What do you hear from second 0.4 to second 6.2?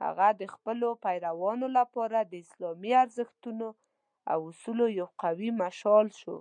د خپلو پیروانو لپاره د اسلامي ارزښتونو او اصولو یو قوي مشال